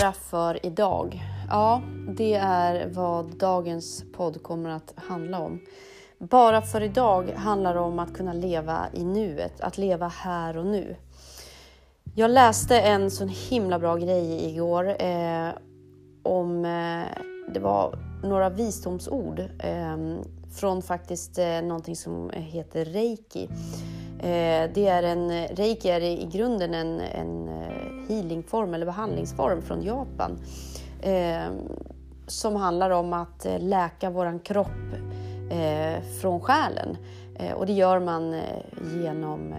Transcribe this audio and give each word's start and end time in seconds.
Bara 0.00 0.12
för 0.12 0.66
idag. 0.66 1.22
Ja, 1.48 1.82
det 2.16 2.34
är 2.34 2.88
vad 2.88 3.36
dagens 3.38 4.04
podd 4.12 4.42
kommer 4.42 4.70
att 4.70 4.94
handla 4.96 5.38
om. 5.40 5.60
Bara 6.18 6.62
för 6.62 6.80
idag 6.80 7.32
handlar 7.36 7.74
om 7.74 7.98
att 7.98 8.14
kunna 8.14 8.32
leva 8.32 8.86
i 8.92 9.04
nuet, 9.04 9.60
att 9.60 9.78
leva 9.78 10.08
här 10.08 10.56
och 10.56 10.66
nu. 10.66 10.96
Jag 12.14 12.30
läste 12.30 12.80
en 12.80 13.10
sån 13.10 13.28
himla 13.28 13.78
bra 13.78 13.96
grej 13.96 14.50
igår 14.50 15.02
eh, 15.02 15.48
om, 16.22 16.64
eh, 16.64 17.22
det 17.54 17.60
var 17.60 17.98
några 18.24 18.50
visdomsord 18.50 19.38
eh, 19.58 19.96
från 20.60 20.82
faktiskt 20.82 21.38
eh, 21.38 21.62
någonting 21.62 21.96
som 21.96 22.30
heter 22.30 22.84
reiki. 22.84 23.48
Eh, 24.18 24.70
det 24.74 24.86
är 24.86 25.02
en, 25.02 25.46
reiki 25.48 25.88
är 25.88 26.00
i 26.00 26.28
grunden 26.32 26.74
en, 26.74 27.00
en 27.00 27.48
eh, 27.48 27.77
healingform 28.08 28.74
eller 28.74 28.86
behandlingsform 28.86 29.62
från 29.62 29.82
Japan 29.82 30.38
eh, 31.02 31.52
som 32.26 32.56
handlar 32.56 32.90
om 32.90 33.12
att 33.12 33.46
läka 33.58 34.10
våran 34.10 34.38
kropp 34.38 34.66
från 36.20 36.40
själen. 36.40 36.96
Och 37.56 37.66
det 37.66 37.72
gör 37.72 38.00
man 38.00 38.40
genom 38.94 39.54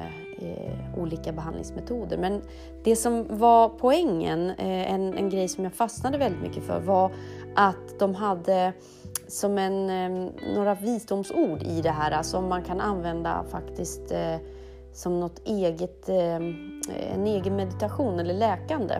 olika 0.98 1.31
behandlingsmetoder. 1.31 2.17
Men 2.17 2.41
det 2.84 2.95
som 2.95 3.38
var 3.38 3.70
poängen, 3.70 4.49
en, 4.49 5.13
en 5.13 5.29
grej 5.29 5.48
som 5.48 5.63
jag 5.63 5.73
fastnade 5.73 6.18
väldigt 6.18 6.41
mycket 6.41 6.63
för, 6.63 6.79
var 6.79 7.12
att 7.55 7.99
de 7.99 8.16
hade 8.16 8.73
som 9.29 9.57
en, 9.57 10.26
några 10.55 10.76
visdomsord 10.76 11.63
i 11.63 11.81
det 11.81 11.91
här 11.91 12.23
som 12.23 12.49
man 12.49 12.63
kan 12.63 12.81
använda 12.81 13.45
faktiskt 13.52 14.12
eh, 14.12 14.35
som 14.93 15.20
något 15.20 15.41
eget, 15.45 16.10
eh, 16.10 16.40
Eh, 16.91 17.13
en 17.13 17.27
egen 17.27 17.55
meditation 17.55 18.20
eller 18.20 18.34
läkande. 18.34 18.99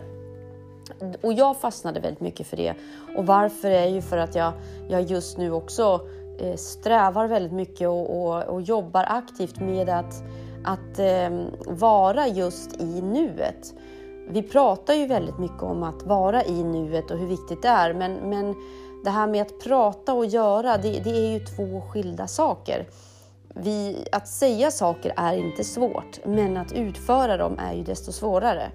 Och 1.22 1.32
jag 1.32 1.56
fastnade 1.56 2.00
väldigt 2.00 2.20
mycket 2.20 2.46
för 2.46 2.56
det. 2.56 2.74
Och 3.16 3.26
varför 3.26 3.70
är 3.70 3.86
ju 3.86 4.02
för 4.02 4.16
att 4.16 4.34
jag, 4.34 4.52
jag 4.88 5.02
just 5.02 5.38
nu 5.38 5.52
också 5.52 6.00
eh, 6.38 6.56
strävar 6.56 7.26
väldigt 7.26 7.52
mycket 7.52 7.88
och, 7.88 8.20
och, 8.20 8.42
och 8.42 8.62
jobbar 8.62 9.04
aktivt 9.08 9.60
med 9.60 9.88
att, 9.88 10.22
att 10.64 10.98
eh, 10.98 11.30
vara 11.66 12.28
just 12.28 12.80
i 12.80 13.02
nuet. 13.02 13.74
Vi 14.28 14.42
pratar 14.42 14.94
ju 14.94 15.06
väldigt 15.06 15.38
mycket 15.38 15.62
om 15.62 15.82
att 15.82 16.02
vara 16.02 16.44
i 16.44 16.64
nuet 16.64 17.10
och 17.10 17.18
hur 17.18 17.26
viktigt 17.26 17.62
det 17.62 17.68
är, 17.68 17.94
men, 17.94 18.14
men 18.14 18.54
det 19.04 19.10
här 19.10 19.26
med 19.26 19.42
att 19.42 19.64
prata 19.64 20.14
och 20.14 20.26
göra, 20.26 20.76
det, 20.76 21.00
det 21.04 21.10
är 21.10 21.32
ju 21.32 21.44
två 21.44 21.80
skilda 21.80 22.26
saker. 22.26 22.86
Vi, 23.54 24.06
att 24.12 24.28
säga 24.28 24.70
saker 24.70 25.12
är 25.16 25.36
inte 25.36 25.64
svårt, 25.64 26.24
men 26.24 26.56
att 26.56 26.72
utföra 26.72 27.36
dem 27.36 27.58
är 27.58 27.74
ju 27.74 27.82
desto 27.82 28.12
svårare. 28.12 28.72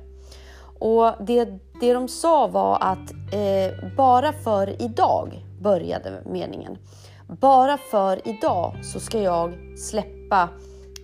Och 0.79 1.25
det, 1.25 1.45
det 1.81 1.93
de 1.93 2.07
sa 2.07 2.47
var 2.47 2.77
att 2.81 3.11
eh, 3.11 3.95
bara 3.97 4.33
för 4.33 4.81
idag 4.81 5.45
började 5.61 6.23
meningen. 6.25 6.77
Bara 7.27 7.77
för 7.77 8.27
idag 8.27 8.85
så 8.85 8.99
ska 8.99 9.21
jag 9.21 9.53
släppa 9.79 10.49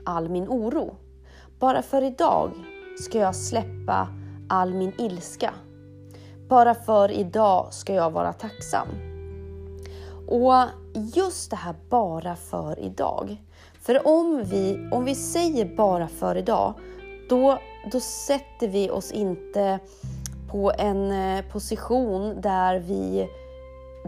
all 0.05 0.30
min 0.30 0.47
oro. 0.47 0.95
Bara 1.59 1.81
för 1.81 2.02
idag 2.02 2.52
ska 2.99 3.19
jag 3.19 3.36
släppa 3.36 4.08
all 4.49 4.73
min 4.73 4.94
ilska. 4.97 5.53
Bara 6.49 6.75
för 6.75 7.11
idag 7.11 7.73
ska 7.73 7.94
jag 7.94 8.11
vara 8.11 8.33
tacksam. 8.33 9.11
Och 10.32 10.64
just 11.16 11.50
det 11.50 11.56
här 11.56 11.76
bara 11.90 12.36
för 12.36 12.80
idag. 12.80 13.38
För 13.82 14.08
om 14.08 14.44
vi, 14.44 14.90
om 14.92 15.06
vi 15.06 15.16
säger 15.16 15.76
bara 15.76 16.08
för 16.08 16.38
idag, 16.38 16.73
då, 17.30 17.60
då 17.92 18.00
sätter 18.00 18.68
vi 18.68 18.90
oss 18.90 19.12
inte 19.12 19.80
på 20.52 20.72
en 20.78 21.11
eh, 21.11 21.45
position 21.52 22.42
där 22.42 22.80
vi, 22.80 23.28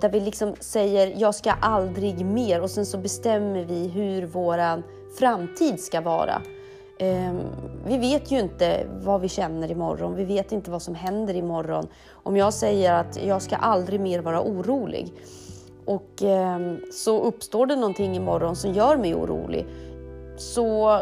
där 0.02 0.10
vi 0.10 0.20
liksom 0.20 0.56
säger 0.60 1.14
jag 1.18 1.36
ska 1.36 1.52
aldrig 1.52 2.26
mer 2.26 2.62
och 2.62 2.70
sen 2.70 2.86
så 2.86 2.98
bestämmer 2.98 3.64
vi 3.64 3.88
hur 3.88 4.26
våran 4.26 4.84
framtid 5.20 5.80
ska 5.80 6.02
vara. 6.02 6.42
Ehm, 7.00 7.40
vi 7.86 7.98
vet 7.98 8.32
ju 8.32 8.40
inte 8.40 8.86
vad 9.04 9.22
vi 9.22 9.30
känner 9.30 9.72
imorgon, 9.72 10.16
vi 10.16 10.26
vet 10.26 10.52
inte 10.52 10.72
vad 10.72 10.82
som 10.82 10.96
händer 10.96 11.34
imorgon. 11.34 11.88
Om 12.12 12.38
jag 12.38 12.54
säger 12.54 12.94
att 12.94 13.24
jag 13.24 13.42
ska 13.42 13.56
aldrig 13.56 14.00
mer 14.00 14.20
vara 14.20 14.42
orolig 14.42 15.14
och 15.86 16.24
eh, 16.24 16.76
så 16.92 17.24
uppstår 17.24 17.66
det 17.66 17.76
någonting 17.76 18.16
imorgon 18.16 18.56
som 18.56 18.74
gör 18.74 18.98
mig 18.98 19.16
orolig 19.16 19.68
så 20.38 21.00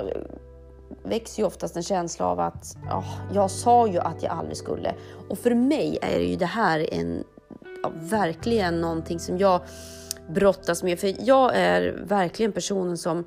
växer 1.04 1.42
ju 1.42 1.48
oftast 1.48 1.76
en 1.76 1.84
känsla 1.84 2.26
av 2.26 2.40
att 2.40 2.78
oh, 2.92 3.16
jag 3.34 3.52
sa 3.52 3.88
ju 3.88 4.00
att 4.00 4.24
jag 4.24 4.32
aldrig 4.32 4.58
skulle. 4.58 4.96
Och 5.30 5.40
för 5.40 5.56
mig 5.56 5.98
är 6.02 6.20
ju 6.20 6.36
det 6.36 6.46
här 6.46 6.94
en, 6.94 7.24
ja, 7.84 7.92
verkligen 7.96 8.82
någonting 8.82 9.20
som 9.20 9.38
jag 9.38 9.62
brottas 10.30 10.84
med. 10.84 11.00
För 11.00 11.16
jag 11.20 11.56
är 11.56 12.04
verkligen 12.08 12.52
personen 12.52 12.98
som 12.98 13.24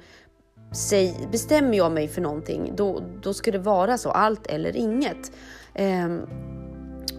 säg, 0.73 1.29
bestämmer 1.33 1.77
jag 1.77 1.93
mig 1.93 2.09
för 2.09 2.21
någonting, 2.21 2.73
då, 2.77 3.01
då 3.23 3.35
ska 3.35 3.51
det 3.51 3.59
vara 3.59 3.99
så, 3.99 4.11
allt 4.11 4.47
eller 4.47 4.77
inget. 4.77 5.33
Eh, 5.75 6.17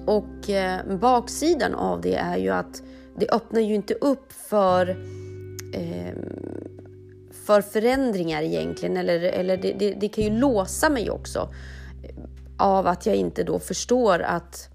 och 0.05 0.49
eh, 0.49 0.97
baksidan 0.99 1.75
av 1.75 2.01
det 2.01 2.15
är 2.15 2.37
ju 2.37 2.49
att 2.49 2.83
det 3.15 3.29
öppnar 3.29 3.61
ju 3.61 3.75
inte 3.75 3.93
upp 3.93 4.33
för, 4.33 4.89
eh, 5.73 6.13
för 7.45 7.61
förändringar 7.61 8.41
egentligen. 8.41 8.97
Eller, 8.97 9.19
eller 9.19 9.57
det, 9.57 9.73
det, 9.73 9.93
det, 9.93 10.09
kan 10.09 10.23
ju 10.23 10.29
låsa 10.29 10.89
mig 10.89 11.09
också 11.09 11.53
eh, 12.03 12.15
av 12.57 12.87
att 12.87 13.05
jag 13.05 13.15
inte 13.15 13.43
då 13.43 13.59
förstår 13.59 14.19
att 14.19 14.69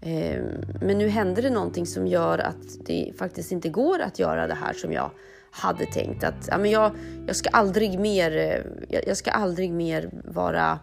eh, 0.00 0.42
men 0.80 0.98
nu 0.98 1.08
händer 1.08 1.42
det 1.42 1.50
någonting 1.50 1.86
som 1.86 2.06
gör 2.06 2.38
att 2.38 2.86
det 2.86 3.12
faktiskt 3.18 3.52
inte 3.52 3.68
går 3.68 4.00
att 4.00 4.18
göra 4.18 4.46
det 4.46 4.54
här 4.54 4.72
som 4.72 4.92
jag 4.92 5.10
hade 5.50 5.86
tänkt. 5.86 6.24
Att 6.24 6.48
ja, 6.48 6.58
men 6.58 6.70
jag, 6.70 6.92
jag, 7.26 7.36
ska 7.36 7.50
aldrig 7.50 8.00
mer, 8.00 8.36
eh, 8.36 8.60
jag, 8.88 9.08
jag 9.08 9.16
ska 9.16 9.30
aldrig 9.30 9.72
mer 9.72 10.10
vara 10.24 10.78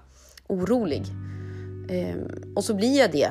orolig. 0.48 1.04
Eh, 1.90 2.16
och 2.56 2.64
så 2.64 2.74
blir 2.74 3.00
jag 3.00 3.12
det 3.12 3.30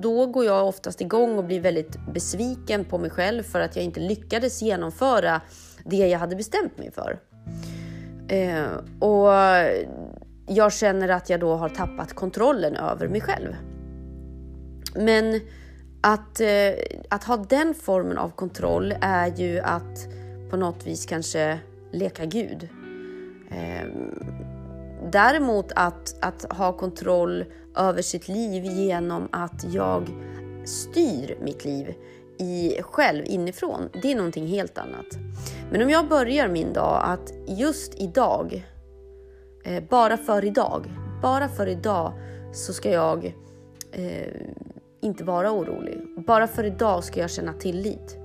då 0.00 0.26
går 0.26 0.44
jag 0.44 0.68
oftast 0.68 1.00
igång 1.00 1.38
och 1.38 1.44
blir 1.44 1.60
väldigt 1.60 1.96
besviken 2.14 2.84
på 2.84 2.98
mig 2.98 3.10
själv 3.10 3.42
för 3.42 3.60
att 3.60 3.76
jag 3.76 3.84
inte 3.84 4.00
lyckades 4.00 4.62
genomföra 4.62 5.40
det 5.84 5.96
jag 5.96 6.18
hade 6.18 6.36
bestämt 6.36 6.78
mig 6.78 6.90
för. 6.92 7.18
Eh, 8.28 8.66
och 9.00 9.28
jag 10.46 10.72
känner 10.72 11.08
att 11.08 11.30
jag 11.30 11.40
då 11.40 11.54
har 11.54 11.68
tappat 11.68 12.12
kontrollen 12.12 12.76
över 12.76 13.08
mig 13.08 13.20
själv. 13.20 13.56
Men 14.94 15.40
att, 16.00 16.40
eh, 16.40 16.74
att 17.10 17.24
ha 17.24 17.36
den 17.36 17.74
formen 17.74 18.18
av 18.18 18.30
kontroll 18.30 18.94
är 19.00 19.36
ju 19.36 19.60
att 19.60 20.08
på 20.50 20.56
något 20.56 20.86
vis 20.86 21.06
kanske 21.06 21.58
leka 21.92 22.24
Gud. 22.24 22.68
Eh, 23.50 23.88
Däremot 25.12 25.72
att, 25.76 26.16
att 26.20 26.52
ha 26.52 26.72
kontroll 26.72 27.44
över 27.76 28.02
sitt 28.02 28.28
liv 28.28 28.64
genom 28.64 29.28
att 29.32 29.64
jag 29.72 30.08
styr 30.64 31.38
mitt 31.42 31.64
liv 31.64 31.94
i, 32.38 32.82
själv 32.82 33.24
inifrån, 33.26 33.88
det 34.02 34.12
är 34.12 34.16
någonting 34.16 34.46
helt 34.46 34.78
annat. 34.78 35.06
Men 35.70 35.82
om 35.82 35.90
jag 35.90 36.08
börjar 36.08 36.48
min 36.48 36.72
dag 36.72 37.02
att 37.04 37.32
just 37.46 37.94
idag, 37.94 38.66
eh, 39.64 39.82
bara 39.90 40.16
för 40.16 40.44
idag, 40.44 40.86
bara 41.22 41.48
för 41.48 41.66
idag 41.66 42.12
så 42.52 42.72
ska 42.72 42.90
jag 42.90 43.34
eh, 43.92 44.32
inte 45.00 45.24
vara 45.24 45.52
orolig. 45.52 46.24
Bara 46.26 46.46
för 46.46 46.64
idag 46.64 47.04
ska 47.04 47.20
jag 47.20 47.30
känna 47.30 47.52
tillit. 47.52 48.16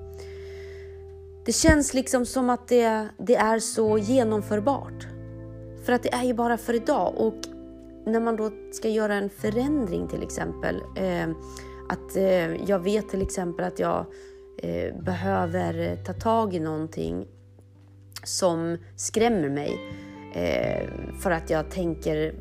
Det 1.45 1.53
känns 1.53 1.93
liksom 1.93 2.25
som 2.25 2.49
att 2.49 2.67
det, 2.67 3.07
det 3.17 3.35
är 3.35 3.59
så 3.59 3.97
genomförbart. 3.97 5.07
För 5.89 5.93
att 5.95 6.03
det 6.03 6.13
är 6.13 6.23
ju 6.23 6.33
bara 6.33 6.57
för 6.57 6.73
idag 6.73 7.13
och 7.17 7.35
när 8.05 8.19
man 8.19 8.35
då 8.35 8.51
ska 8.71 8.89
göra 8.89 9.15
en 9.15 9.29
förändring 9.29 10.07
till 10.07 10.23
exempel, 10.23 10.75
eh, 10.95 11.29
att 11.89 12.15
eh, 12.15 12.55
jag 12.69 12.79
vet 12.79 13.09
till 13.09 13.21
exempel 13.21 13.65
att 13.65 13.79
jag 13.79 14.05
eh, 14.57 14.95
behöver 15.01 15.95
ta 16.05 16.13
tag 16.13 16.53
i 16.55 16.59
någonting 16.59 17.27
som 18.23 18.77
skrämmer 18.95 19.49
mig 19.49 19.77
eh, 20.35 20.89
för 21.19 21.31
att 21.31 21.49
jag 21.49 21.71
tänker 21.71 22.33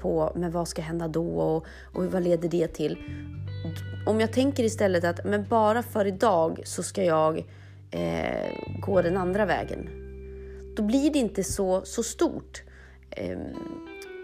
på 0.00 0.32
men 0.34 0.50
vad 0.50 0.68
ska 0.68 0.82
hända 0.82 1.08
då 1.08 1.26
och, 1.26 1.66
och 1.94 2.04
vad 2.04 2.22
leder 2.22 2.48
det 2.48 2.68
till? 2.68 2.98
Om 4.06 4.20
jag 4.20 4.32
tänker 4.32 4.64
istället 4.64 5.04
att 5.04 5.24
men 5.24 5.44
bara 5.48 5.82
för 5.82 6.06
idag 6.06 6.60
så 6.64 6.82
ska 6.82 7.04
jag 7.04 7.38
eh, 7.90 8.80
gå 8.80 9.02
den 9.02 9.16
andra 9.16 9.46
vägen. 9.46 9.88
Då 10.76 10.82
blir 10.82 11.12
det 11.12 11.18
inte 11.18 11.44
så, 11.44 11.82
så 11.84 12.02
stort. 12.02 12.62
Ehm, 13.16 13.54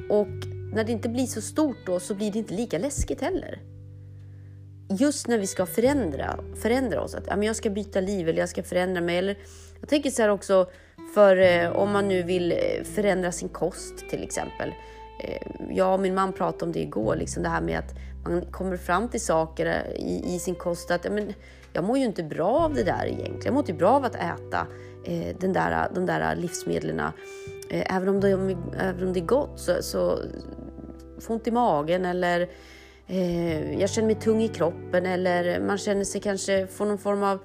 och 0.09 0.47
när 0.73 0.85
det 0.85 0.93
inte 0.93 1.09
blir 1.09 1.27
så 1.27 1.41
stort 1.41 1.87
då 1.87 2.01
så 2.01 2.15
blir 2.15 2.33
det 2.33 2.39
inte 2.39 2.55
lika 2.55 2.79
läskigt 2.79 3.21
heller. 3.21 3.59
Just 4.99 5.29
när 5.29 5.39
vi 5.39 5.47
ska 5.47 5.67
förändra, 5.67 6.41
förändra 6.63 7.01
oss, 7.01 7.15
att 7.15 7.27
ja, 7.27 7.37
men 7.37 7.47
jag 7.47 7.57
ska 7.57 7.71
byta 7.71 8.01
liv 8.01 8.29
eller 8.29 8.39
jag 8.39 8.49
ska 8.49 8.63
förändra 8.63 9.01
mig. 9.01 9.19
Eller, 9.19 9.39
jag 9.81 9.89
tänker 9.89 10.11
så 10.11 10.23
här 10.23 10.29
också, 10.29 10.71
för 11.15 11.37
eh, 11.37 11.71
om 11.71 11.93
man 11.93 12.09
nu 12.09 12.23
vill 12.23 12.53
eh, 12.53 12.85
förändra 12.85 13.33
sin 13.33 13.49
kost 13.49 14.09
till 14.11 14.23
exempel. 14.23 14.73
Ehm, 15.21 15.77
jag 15.77 15.95
och 15.95 16.01
min 16.01 16.15
man 16.15 16.33
pratade 16.33 16.65
om 16.65 16.73
det 16.73 16.81
igår, 16.81 17.17
liksom 17.17 17.43
det 17.43 17.49
här 17.49 17.61
med 17.61 17.79
att 17.79 17.95
man 18.25 18.43
kommer 18.51 18.77
fram 18.77 19.09
till 19.09 19.21
saker 19.21 19.87
i, 19.97 20.35
i 20.35 20.39
sin 20.39 20.55
kost 20.55 20.91
att 20.91 21.13
men, 21.13 21.33
jag 21.73 21.85
mår 21.85 21.99
ju 21.99 22.05
inte 22.05 22.23
bra 22.23 22.49
av 22.49 22.75
det 22.75 22.83
där 22.83 23.07
egentligen. 23.07 23.41
Jag 23.45 23.53
mår 23.53 23.63
inte 23.63 23.73
bra 23.73 23.91
av 23.91 24.05
att 24.05 24.15
äta 24.15 24.67
eh, 25.05 25.37
den 25.41 25.53
där, 25.53 25.89
de 25.95 26.07
där 26.07 26.37
livsmedlen. 26.37 27.01
Eh, 27.71 27.97
även, 27.97 28.09
om 28.09 28.21
de, 28.21 28.57
även 28.79 29.07
om 29.07 29.13
det 29.13 29.21
är 29.21 29.25
gott 29.25 29.61
så, 29.61 29.83
så 29.83 30.19
får 31.21 31.35
ont 31.35 31.47
i 31.47 31.51
magen 31.51 32.05
eller 32.05 32.49
eh, 33.07 33.81
jag 33.81 33.91
känner 33.91 34.07
mig 34.07 34.15
tung 34.15 34.43
i 34.43 34.49
kroppen 34.49 35.07
eller 35.07 35.61
man 35.61 35.79
känner 35.79 36.05
sig 36.05 36.21
kanske, 36.21 36.67
får 36.67 36.87
någon 36.87 36.99
form 36.99 37.23
av 37.23 37.39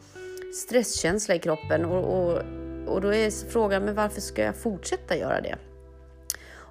stresskänsla 0.53 1.35
i 1.35 1.39
kroppen 1.39 1.85
och, 1.85 2.19
och, 2.19 2.41
och 2.87 3.01
då 3.01 3.13
är 3.13 3.49
frågan, 3.49 3.85
men 3.85 3.95
varför 3.95 4.21
ska 4.21 4.43
jag 4.43 4.55
fortsätta 4.55 5.17
göra 5.17 5.41
det? 5.41 5.55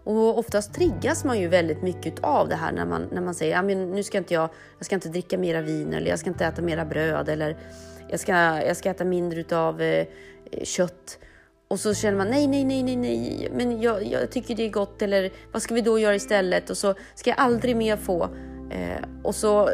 Och 0.04 0.38
oftast 0.38 0.74
triggas 0.74 1.24
man 1.24 1.40
ju 1.40 1.48
väldigt 1.48 1.82
mycket 1.82 2.24
av 2.24 2.48
det 2.48 2.54
här 2.54 2.72
när 2.72 2.86
man, 2.86 3.08
när 3.12 3.20
man 3.20 3.34
säger, 3.34 3.62
men 3.62 3.90
nu 3.90 4.02
ska 4.02 4.18
inte 4.18 4.34
jag, 4.34 4.48
jag 4.78 4.86
ska 4.86 4.94
inte 4.94 5.08
dricka 5.08 5.38
mera 5.38 5.60
vin 5.60 5.92
eller 5.92 6.10
jag 6.10 6.18
ska 6.18 6.30
inte 6.30 6.44
äta 6.44 6.62
mera 6.62 6.84
bröd 6.84 7.28
eller 7.28 7.56
jag 8.08 8.20
ska, 8.20 8.32
jag 8.66 8.76
ska 8.76 8.90
äta 8.90 9.04
mindre 9.04 9.40
utav 9.40 9.82
eh, 9.82 10.06
kött. 10.62 11.18
Och 11.68 11.80
så 11.80 11.94
känner 11.94 12.18
man 12.18 12.28
nej, 12.28 12.46
nej, 12.46 12.64
nej, 12.64 12.82
nej, 12.82 12.96
nej, 12.96 13.48
men 13.52 13.80
jag, 13.80 14.06
jag, 14.06 14.30
tycker 14.30 14.54
det 14.54 14.62
är 14.62 14.70
gott 14.70 15.02
eller 15.02 15.32
vad 15.52 15.62
ska 15.62 15.74
vi 15.74 15.80
då 15.80 15.98
göra 15.98 16.14
istället? 16.14 16.70
Och 16.70 16.76
så 16.76 16.94
ska 17.14 17.30
jag 17.30 17.38
aldrig 17.38 17.76
mer 17.76 17.96
få. 17.96 18.22
Eh, 18.70 19.04
och 19.22 19.34
så 19.34 19.70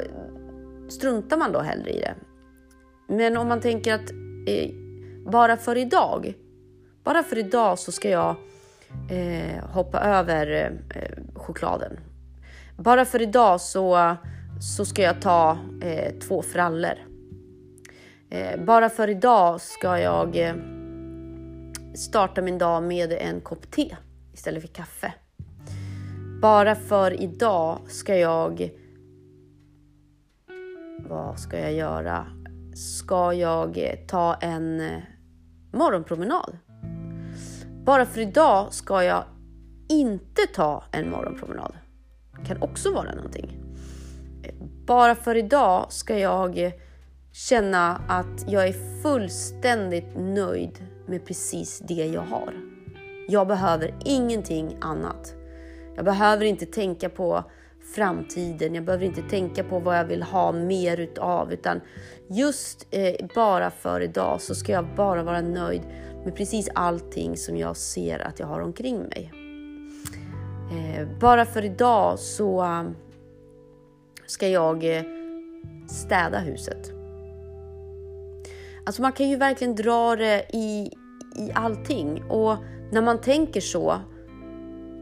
struntar 0.88 1.37
man 1.37 1.53
då 1.53 1.59
hellre 1.61 1.91
i 1.91 2.00
det. 2.00 2.15
Men 3.09 3.37
om 3.37 3.49
man 3.49 3.61
tänker 3.61 3.94
att 3.94 4.11
eh, 4.47 4.71
bara 5.31 5.56
för 5.56 5.76
idag, 5.76 6.35
bara 7.05 7.23
för 7.23 7.38
idag 7.38 7.79
så 7.79 7.93
ska 7.93 8.11
jag 8.11 8.37
eh, 9.11 9.65
hoppa 9.65 10.01
över 10.01 10.73
eh, 10.95 11.41
chokladen. 11.41 12.01
Bara 12.77 13.05
för 13.05 13.23
idag 13.23 13.61
så, 13.61 14.17
så 14.61 14.85
ska 14.85 15.03
jag 15.03 15.23
ta 15.23 15.59
eh, 15.83 16.13
två 16.19 16.43
frallor. 16.43 16.95
Eh, 18.31 18.65
bara 18.65 18.89
för 18.89 19.11
idag 19.11 19.61
ska 19.61 19.99
jag 19.99 20.37
eh, 20.37 20.55
starta 21.95 22.43
min 22.43 22.59
dag 22.59 22.83
med 22.83 23.13
en 23.13 23.41
kopp 23.41 23.71
te 23.71 23.97
istället 24.33 24.63
för 24.63 24.69
kaffe. 24.69 25.15
Bara 26.43 26.75
för 26.75 27.23
idag 27.23 27.81
ska 27.89 28.17
jag... 28.17 28.71
Vad 31.09 31.39
ska 31.39 31.59
jag 31.59 31.73
göra? 31.73 32.27
Ska 32.75 33.33
jag 33.33 33.79
eh, 33.79 33.95
ta 34.07 34.35
en 34.35 34.81
eh, 34.81 35.03
morgonpromenad? 35.73 36.59
Bara 37.85 38.06
för 38.06 38.21
idag 38.21 38.73
ska 38.73 39.05
jag 39.05 39.25
inte 39.88 40.47
ta 40.55 40.85
en 40.93 41.11
morgonpromenad. 41.11 41.73
Det 42.38 42.47
kan 42.47 42.62
också 42.62 42.93
vara 42.93 43.15
någonting. 43.15 43.61
Bara 44.87 45.15
för 45.15 45.35
idag 45.35 45.93
ska 45.93 46.19
jag 46.19 46.73
känna 47.32 47.97
att 48.09 48.50
jag 48.53 48.69
är 48.69 49.03
fullständigt 49.03 50.17
nöjd 50.17 50.87
med 51.06 51.27
precis 51.27 51.79
det 51.88 52.06
jag 52.06 52.23
har. 52.23 52.55
Jag 53.29 53.49
behöver 53.49 53.94
ingenting 54.05 54.76
annat. 54.81 55.35
Jag 55.97 56.05
behöver 56.05 56.44
inte 56.44 56.67
tänka 56.67 57.09
på 57.09 57.44
framtiden. 57.94 58.75
Jag 58.75 58.85
behöver 58.85 59.05
inte 59.05 59.23
tänka 59.23 59.65
på 59.65 59.79
vad 59.79 59.99
jag 59.99 60.05
vill 60.05 60.23
ha 60.23 60.53
mer 60.53 61.00
utav, 61.00 61.53
utan 61.53 61.81
just 62.29 62.87
eh, 62.91 63.26
bara 63.35 63.71
för 63.71 64.00
idag 64.00 64.41
så 64.41 64.55
ska 64.55 64.73
jag 64.73 64.87
bara 64.97 65.23
vara 65.23 65.41
nöjd 65.41 65.83
med 66.25 66.37
precis 66.37 66.69
allting 66.75 67.37
som 67.37 67.57
jag 67.57 67.77
ser 67.77 68.19
att 68.19 68.39
jag 68.39 68.47
har 68.47 68.61
omkring 68.61 68.99
mig. 68.99 69.33
Eh, 70.71 71.09
bara 71.21 71.47
för 71.47 71.65
idag 71.65 72.19
så 72.19 72.65
um, 72.65 72.97
ska 74.27 74.49
jag 74.49 74.97
eh, 74.97 75.03
städa 75.89 76.39
huset. 76.39 76.93
Alltså 78.87 79.03
man 79.03 79.13
kan 79.13 79.29
ju 79.29 79.37
verkligen 79.37 79.75
dra 79.75 80.17
det 80.17 80.47
i, 80.53 80.93
i 81.37 81.53
allting 81.55 82.23
och 82.29 82.57
när 82.93 83.03
man 83.03 83.21
tänker 83.21 83.61
så 83.61 84.01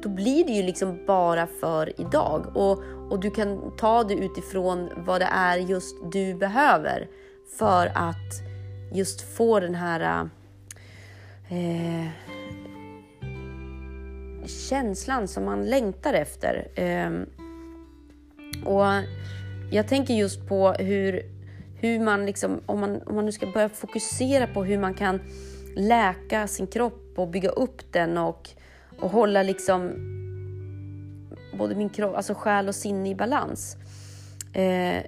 då 0.02 0.08
blir 0.08 0.44
det 0.44 0.52
ju 0.52 0.62
liksom 0.62 1.06
bara 1.06 1.46
för 1.46 2.00
idag 2.00 2.56
och, 2.56 2.82
och 3.10 3.20
du 3.20 3.30
kan 3.30 3.76
ta 3.76 4.04
det 4.04 4.14
utifrån 4.14 4.88
vad 4.96 5.20
det 5.20 5.28
är 5.32 5.56
just 5.56 5.96
du 6.12 6.34
behöver 6.34 7.08
för 7.58 7.86
att 7.94 8.42
just 8.92 9.36
få 9.36 9.60
den 9.60 9.74
här 9.74 10.22
uh, 10.22 10.28
eh, 11.48 12.08
känslan 14.46 15.28
som 15.28 15.44
man 15.44 15.66
längtar 15.66 16.14
efter. 16.14 16.68
Eh, 16.74 17.10
och 18.64 18.84
jag 19.70 19.88
tänker 19.88 20.14
just 20.14 20.48
på 20.48 20.72
hur, 20.72 21.22
hur 21.80 22.00
man, 22.00 22.26
liksom, 22.26 22.60
om 22.66 22.80
man, 22.80 23.02
om 23.02 23.14
man 23.14 23.24
nu 23.24 23.32
ska 23.32 23.46
börja 23.46 23.68
fokusera 23.68 24.46
på 24.46 24.64
hur 24.64 24.78
man 24.78 24.94
kan 24.94 25.20
läka 25.76 26.46
sin 26.46 26.66
kropp 26.66 27.12
och 27.16 27.28
bygga 27.28 27.48
upp 27.48 27.92
den 27.92 28.18
och, 28.18 28.50
och 29.00 29.10
hålla 29.10 29.42
liksom 29.42 29.92
både 31.58 31.74
min 31.74 31.88
kropp, 31.88 32.16
alltså 32.16 32.34
själ 32.34 32.68
och 32.68 32.74
sinne 32.74 33.10
i 33.10 33.14
balans. 33.14 33.76
Eh, 34.52 35.02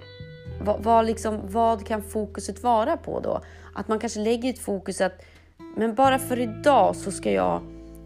vad, 0.61 0.83
vad, 0.83 1.05
liksom, 1.05 1.39
vad 1.43 1.87
kan 1.87 2.03
fokuset 2.03 2.63
vara 2.63 2.97
på 2.97 3.19
då? 3.19 3.41
Att 3.73 3.87
man 3.87 3.99
kanske 3.99 4.19
lägger 4.19 4.49
ett 4.49 4.59
fokus 4.59 5.01
att 5.01 5.21
men 5.75 5.95
bara 5.95 6.19
för 6.19 6.39
idag 6.39 6.95
så 6.95 7.11
ska 7.11 7.31
jag, 7.31 7.61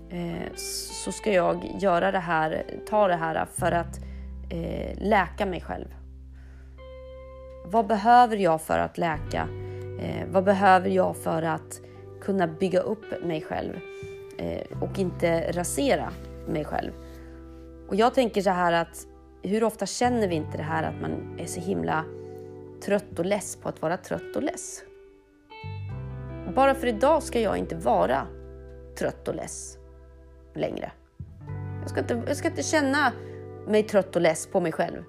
eh, 0.10 0.54
så 0.56 1.12
ska 1.12 1.32
jag 1.32 1.76
göra 1.80 2.12
det 2.12 2.20
här, 2.20 2.66
ta 2.90 3.08
det 3.08 3.16
här 3.16 3.46
för 3.46 3.72
att 3.72 4.00
eh, 4.50 4.98
läka 4.98 5.46
mig 5.46 5.62
själv. 5.62 5.88
Vad 7.66 7.88
behöver 7.88 8.38
jag 8.38 8.62
för 8.62 8.80
att 8.80 8.98
läka? 8.98 9.48
Eh, 10.00 10.28
vad 10.28 10.44
behöver 10.44 10.90
jag 10.90 11.18
för 11.18 11.42
att 11.42 11.82
kunna 12.22 12.48
bygga 12.48 12.80
upp 12.80 13.24
mig 13.24 13.42
själv 13.42 13.74
eh, 14.38 14.82
och 14.82 15.00
inte 15.00 15.52
rasera 15.52 16.10
mig 16.48 16.66
själv? 16.66 16.92
Och 17.88 17.96
jag 17.96 18.14
tänker 18.14 18.42
så 18.42 18.50
här 18.50 18.74
att 18.74 19.08
hur 19.44 19.64
ofta 19.64 19.86
känner 19.86 20.28
vi 20.28 20.36
inte 20.36 20.58
det 20.58 20.64
här 20.64 20.84
att 20.84 21.02
man 21.02 21.40
är 21.40 21.46
så 21.46 21.60
himla 21.60 22.06
trött 22.86 23.20
och 23.20 23.26
less 23.26 23.56
på 23.56 23.70
att 23.70 23.82
vara 23.82 23.98
trött 23.98 24.36
och 24.36 24.44
less? 24.44 24.84
Bara 26.56 26.76
för 26.76 26.88
idag 26.88 27.24
ska 27.24 27.40
jag 27.40 27.58
inte 27.58 27.76
vara 27.76 28.28
trött 29.00 29.28
och 29.28 29.36
less 29.36 29.78
längre. 30.54 30.92
Jag 31.82 31.90
ska 31.90 32.00
inte, 32.00 32.24
jag 32.28 32.38
ska 32.38 32.48
inte 32.48 32.64
känna 32.64 33.12
mig 33.68 33.84
trött 33.84 34.16
och 34.16 34.22
less 34.22 34.48
på 34.48 34.60
mig 34.60 34.72
själv. 34.72 35.04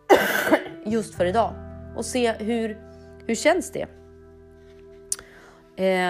Just 0.84 1.14
för 1.14 1.24
idag. 1.24 1.52
Och 1.96 2.04
se 2.04 2.32
hur, 2.32 2.78
hur 3.26 3.34
känns 3.34 3.72
det? 3.72 3.86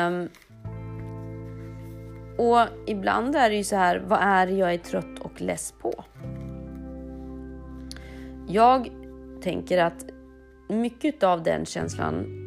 Um, 0.06 0.28
och 2.38 2.60
ibland 2.86 3.36
är 3.36 3.50
det 3.50 3.56
ju 3.56 3.64
så 3.64 3.76
här, 3.76 4.04
vad 4.06 4.18
är 4.22 4.46
det 4.46 4.52
jag 4.52 4.74
är 4.74 4.78
trött 4.78 5.18
och 5.20 5.40
less 5.40 5.74
på? 5.80 6.04
Jag 8.48 8.90
tänker 9.42 9.78
att 9.78 10.06
mycket 10.68 11.22
av 11.22 11.42
den 11.42 11.66
känslan 11.66 12.45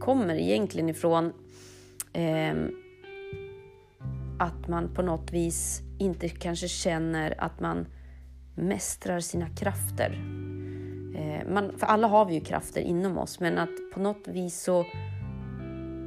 kommer 0.00 0.34
egentligen 0.34 0.88
ifrån 0.88 1.32
eh, 2.12 2.54
att 4.38 4.68
man 4.68 4.94
på 4.94 5.02
något 5.02 5.32
vis 5.32 5.82
inte 5.98 6.28
kanske 6.28 6.68
känner 6.68 7.34
att 7.38 7.60
man 7.60 7.86
mästrar 8.54 9.20
sina 9.20 9.48
krafter. 9.48 10.10
Eh, 11.16 11.52
man, 11.52 11.78
för 11.78 11.86
alla 11.86 12.08
har 12.08 12.24
vi 12.24 12.34
ju 12.34 12.40
krafter 12.40 12.80
inom 12.80 13.18
oss, 13.18 13.40
men 13.40 13.58
att 13.58 13.92
på 13.94 14.00
något 14.00 14.28
vis 14.28 14.62
så, 14.62 14.84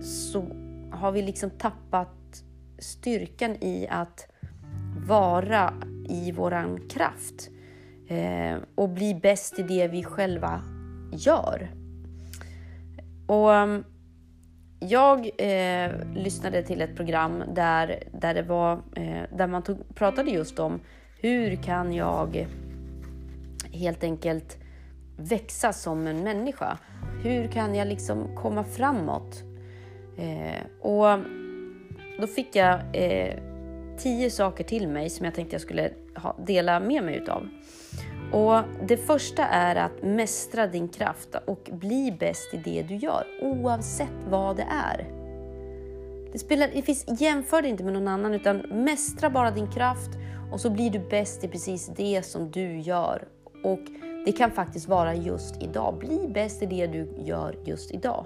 så 0.02 0.46
har 0.92 1.12
vi 1.12 1.22
liksom 1.22 1.50
tappat 1.50 2.44
styrkan 2.80 3.64
i 3.64 3.88
att 3.90 4.28
vara 5.08 5.74
i 6.10 6.32
våran 6.32 6.88
kraft 6.90 7.50
eh, 8.08 8.58
och 8.76 8.90
bli 8.90 9.16
bäst 9.16 9.60
i 9.60 9.64
det 9.64 9.88
vi 9.88 10.04
själva 10.04 10.62
gör. 11.12 11.83
Och 13.34 13.54
ehm, 13.54 13.84
jag 14.80 15.30
eh, 15.38 15.92
lyssnade 16.16 16.64
till 16.64 16.82
ett 16.82 16.96
program 16.96 17.44
där, 17.56 18.04
där, 18.12 18.34
det 18.34 18.42
var, 18.42 18.74
eh, 18.74 19.24
där 19.38 19.48
man 19.48 19.64
tog, 19.64 19.96
pratade 19.96 20.32
just 20.32 20.60
om 20.60 20.80
hur 21.22 21.56
kan 21.56 21.94
jag 21.94 22.48
helt 23.72 24.04
enkelt 24.04 24.58
växa 25.18 25.74
som 25.74 26.08
en 26.08 26.24
människa? 26.24 26.78
Hur 27.24 27.48
kan 27.48 27.76
jag 27.76 27.88
liksom 27.88 28.36
komma 28.36 28.64
framåt? 28.64 29.44
Eh, 30.18 30.82
och 30.82 31.20
då 32.20 32.28
fick 32.28 32.56
jag 32.56 32.80
eh, 32.94 33.36
tio 33.98 34.30
saker 34.30 34.64
till 34.64 34.88
mig 34.88 35.10
som 35.10 35.26
jag 35.26 35.36
tänkte 35.36 35.54
jag 35.54 35.62
skulle 35.62 35.92
ha, 36.16 36.36
dela 36.46 36.80
med 36.80 37.04
mig 37.04 37.16
utav. 37.16 37.48
Och 38.34 38.88
Det 38.88 38.98
första 38.98 39.44
är 39.44 39.76
att 39.76 40.04
mästra 40.04 40.68
din 40.68 40.88
kraft 40.88 41.36
och 41.46 41.70
bli 41.72 42.18
bäst 42.20 42.54
i 42.54 42.58
det 42.58 42.84
du 42.88 42.96
gör, 42.96 43.28
oavsett 43.42 44.28
vad 44.30 44.56
det 44.56 44.68
är. 44.70 45.08
Det, 46.32 46.40
spelar, 46.40 46.70
det 46.74 46.82
finns, 46.82 47.06
jämför 47.22 47.62
det 47.62 47.68
inte 47.68 47.84
med 47.84 47.94
någon 47.94 48.08
annan, 48.08 48.34
utan 48.34 48.58
mästra 48.58 49.30
bara 49.30 49.52
din 49.52 49.72
kraft 49.72 50.10
och 50.52 50.62
så 50.62 50.70
blir 50.70 50.90
du 50.90 51.00
bäst 51.00 51.44
i 51.44 51.48
precis 51.48 51.92
det 51.96 52.26
som 52.26 52.52
du 52.52 52.80
gör. 52.80 53.28
Och 53.64 53.80
Det 54.26 54.32
kan 54.32 54.52
faktiskt 54.52 54.88
vara 54.88 55.16
just 55.16 55.64
idag. 55.64 55.98
Bli 56.00 56.28
bäst 56.34 56.62
i 56.62 56.66
det 56.66 56.88
du 56.88 57.08
gör 57.18 57.56
just 57.66 57.92
idag. 57.92 58.26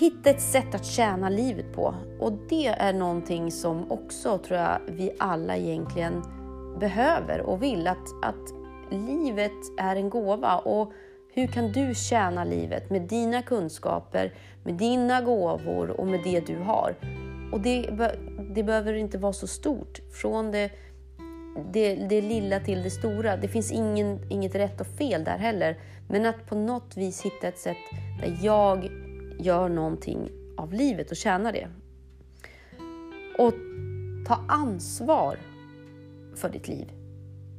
Hitta 0.00 0.30
ett 0.30 0.42
sätt 0.42 0.74
att 0.74 0.86
tjäna 0.86 1.28
livet 1.28 1.72
på. 1.72 1.94
Och 2.20 2.32
det 2.48 2.66
är 2.66 2.92
någonting 2.92 3.52
som 3.52 3.92
också 3.92 4.38
tror 4.38 4.58
jag 4.58 4.78
vi 4.86 5.10
alla 5.18 5.56
egentligen 5.56 6.22
behöver 6.78 7.40
och 7.40 7.62
vill. 7.62 7.86
Att, 7.86 8.24
att 8.24 8.54
livet 8.90 9.78
är 9.78 9.96
en 9.96 10.10
gåva. 10.10 10.58
Och 10.58 10.92
hur 11.32 11.46
kan 11.46 11.72
du 11.72 11.94
tjäna 11.94 12.44
livet 12.44 12.90
med 12.90 13.02
dina 13.02 13.42
kunskaper, 13.42 14.34
med 14.64 14.74
dina 14.74 15.20
gåvor 15.20 15.90
och 15.90 16.06
med 16.06 16.20
det 16.24 16.46
du 16.46 16.56
har? 16.56 16.94
Och 17.52 17.60
det, 17.60 17.90
det 18.54 18.62
behöver 18.62 18.94
inte 18.94 19.18
vara 19.18 19.32
så 19.32 19.46
stort. 19.46 19.98
Från 20.22 20.50
det, 20.50 20.70
det, 21.72 21.94
det 21.94 22.20
lilla 22.20 22.60
till 22.60 22.82
det 22.82 22.90
stora. 22.90 23.36
Det 23.36 23.48
finns 23.48 23.72
ingen, 23.72 24.20
inget 24.30 24.54
rätt 24.54 24.80
och 24.80 24.86
fel 24.86 25.24
där 25.24 25.38
heller. 25.38 25.76
Men 26.08 26.26
att 26.26 26.46
på 26.46 26.54
något 26.54 26.96
vis 26.96 27.22
hitta 27.22 27.48
ett 27.48 27.58
sätt 27.58 27.76
där 28.20 28.38
jag 28.42 28.90
gör 29.38 29.68
någonting 29.68 30.30
av 30.56 30.72
livet 30.72 31.10
och 31.10 31.16
tjänar 31.16 31.52
det. 31.52 31.68
Och 33.38 33.54
ta 34.26 34.44
ansvar 34.48 35.38
för 36.38 36.48
ditt 36.48 36.68
liv. 36.68 36.92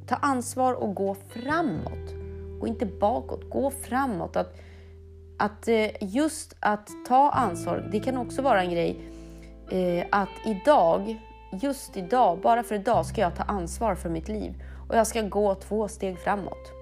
Ta 0.06 0.14
ansvar 0.14 0.72
och 0.72 0.94
gå 0.94 1.14
framåt. 1.14 2.14
Gå 2.60 2.66
inte 2.66 2.86
bakåt, 2.86 3.50
gå 3.50 3.70
framåt. 3.70 4.36
Att, 4.36 4.56
att 5.38 5.68
eh, 5.68 5.90
just 6.00 6.56
att 6.60 6.88
ta 7.08 7.30
ansvar, 7.30 7.88
det 7.92 8.00
kan 8.00 8.16
också 8.16 8.42
vara 8.42 8.62
en 8.62 8.70
grej 8.70 9.00
eh, 9.70 10.06
att 10.10 10.28
idag, 10.44 11.20
just 11.62 11.96
idag, 11.96 12.40
bara 12.40 12.62
för 12.62 12.74
idag 12.74 13.06
ska 13.06 13.20
jag 13.20 13.36
ta 13.36 13.42
ansvar 13.42 13.94
för 13.94 14.08
mitt 14.08 14.28
liv 14.28 14.62
och 14.88 14.96
jag 14.96 15.06
ska 15.06 15.22
gå 15.22 15.54
två 15.54 15.88
steg 15.88 16.18
framåt. 16.18 16.72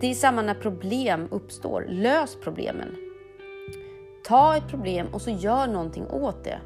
Det 0.00 0.10
är 0.10 0.14
samma 0.14 0.42
när 0.42 0.54
problem 0.54 1.28
uppstår. 1.30 1.86
Lös 1.88 2.36
problemen. 2.42 2.96
Ta 4.24 4.56
ett 4.56 4.68
problem 4.68 5.06
och 5.12 5.22
så 5.22 5.30
gör 5.30 5.66
någonting 5.66 6.06
åt 6.06 6.44
det. 6.44 6.58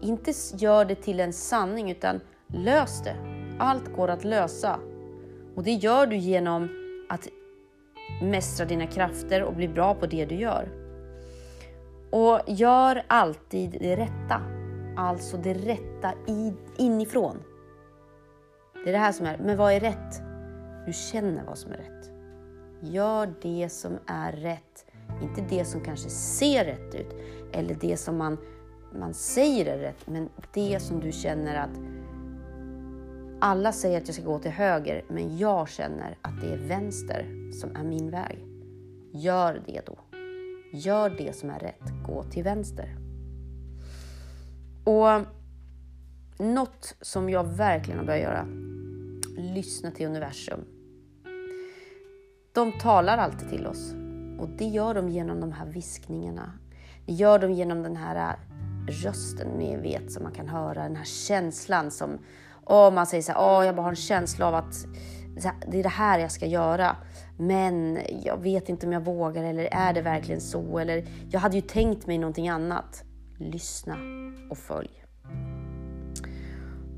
Inte 0.00 0.32
gör 0.56 0.84
det 0.84 0.94
till 0.94 1.20
en 1.20 1.32
sanning 1.32 1.90
utan 1.90 2.20
lös 2.46 3.02
det. 3.02 3.16
Allt 3.58 3.96
går 3.96 4.08
att 4.08 4.24
lösa. 4.24 4.80
Och 5.56 5.62
det 5.62 5.72
gör 5.72 6.06
du 6.06 6.16
genom 6.16 6.68
att 7.08 7.28
mästra 8.22 8.66
dina 8.66 8.86
krafter 8.86 9.42
och 9.42 9.54
bli 9.54 9.68
bra 9.68 9.94
på 9.94 10.06
det 10.06 10.24
du 10.24 10.34
gör. 10.34 10.68
Och 12.10 12.40
gör 12.46 13.02
alltid 13.06 13.70
det 13.70 13.96
rätta. 13.96 14.42
Alltså 14.96 15.36
det 15.36 15.54
rätta 15.54 16.12
inifrån. 16.78 17.42
Det 18.84 18.90
är 18.90 18.92
det 18.92 18.98
här 18.98 19.12
som 19.12 19.26
är, 19.26 19.38
men 19.38 19.56
vad 19.56 19.72
är 19.72 19.80
rätt? 19.80 20.22
Du 20.86 20.92
känner 20.92 21.44
vad 21.44 21.58
som 21.58 21.72
är 21.72 21.76
rätt. 21.76 22.10
Gör 22.80 23.34
det 23.42 23.68
som 23.68 23.98
är 24.06 24.32
rätt. 24.32 24.86
Inte 25.22 25.56
det 25.56 25.64
som 25.64 25.80
kanske 25.80 26.10
ser 26.10 26.64
rätt 26.64 26.94
ut 26.94 27.14
eller 27.52 27.74
det 27.74 27.96
som 27.96 28.16
man, 28.16 28.38
man 28.98 29.14
säger 29.14 29.66
är 29.66 29.78
rätt, 29.78 30.06
men 30.06 30.28
det 30.54 30.80
som 30.80 31.00
du 31.00 31.12
känner 31.12 31.54
att 31.54 31.80
alla 33.40 33.72
säger 33.72 33.98
att 33.98 34.08
jag 34.08 34.14
ska 34.14 34.24
gå 34.24 34.38
till 34.38 34.50
höger, 34.50 35.04
men 35.08 35.38
jag 35.38 35.68
känner 35.68 36.18
att 36.22 36.40
det 36.40 36.46
är 36.46 36.68
vänster 36.68 37.52
som 37.60 37.76
är 37.76 37.84
min 37.84 38.10
väg. 38.10 38.46
Gör 39.12 39.62
det 39.66 39.80
då. 39.86 39.98
Gör 40.72 41.10
det 41.10 41.36
som 41.36 41.50
är 41.50 41.58
rätt. 41.58 42.04
Gå 42.06 42.22
till 42.22 42.44
vänster. 42.44 42.96
Och 44.84 45.26
något 46.38 46.96
som 47.00 47.30
jag 47.30 47.44
verkligen 47.44 47.98
har 47.98 48.06
börjat 48.06 48.22
göra, 48.22 48.46
lyssna 49.36 49.90
till 49.90 50.06
universum. 50.06 50.60
De 52.52 52.72
talar 52.72 53.18
alltid 53.18 53.48
till 53.48 53.66
oss 53.66 53.94
och 54.38 54.48
det 54.48 54.64
gör 54.64 54.94
de 54.94 55.08
genom 55.08 55.40
de 55.40 55.52
här 55.52 55.66
viskningarna. 55.66 56.52
Det 57.06 57.12
gör 57.12 57.38
de 57.38 57.52
genom 57.52 57.82
den 57.82 57.96
här 57.96 58.38
rösten 58.90 59.48
ni 59.48 59.76
vet 59.76 60.12
som 60.12 60.22
man 60.22 60.32
kan 60.32 60.48
höra, 60.48 60.82
den 60.82 60.96
här 60.96 61.04
känslan 61.04 61.90
som 61.90 62.18
om 62.64 62.94
man 62.94 63.06
säger 63.06 63.22
så 63.22 63.32
här, 63.32 63.40
oh, 63.40 63.66
jag 63.66 63.76
bara 63.76 63.82
har 63.82 63.90
en 63.90 63.96
känsla 63.96 64.46
av 64.46 64.54
att 64.54 64.74
det 65.66 65.78
är 65.78 65.82
det 65.82 65.88
här 65.88 66.18
jag 66.18 66.32
ska 66.32 66.46
göra. 66.46 66.96
Men 67.38 67.98
jag 68.24 68.42
vet 68.42 68.68
inte 68.68 68.86
om 68.86 68.92
jag 68.92 69.04
vågar 69.04 69.44
eller 69.44 69.64
är 69.64 69.92
det 69.92 70.02
verkligen 70.02 70.40
så? 70.40 70.78
Eller 70.78 71.04
jag 71.30 71.40
hade 71.40 71.56
ju 71.56 71.62
tänkt 71.62 72.06
mig 72.06 72.18
någonting 72.18 72.48
annat. 72.48 73.04
Lyssna 73.38 73.96
och 74.50 74.58
följ. 74.58 75.04